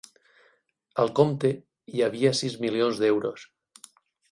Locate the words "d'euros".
3.05-3.47